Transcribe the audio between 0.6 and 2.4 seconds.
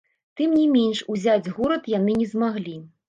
менш ўзяць горад яны не